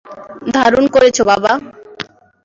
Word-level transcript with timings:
দারুণ 0.53 0.85
করেছ, 0.95 1.17
বাবা! 1.29 1.53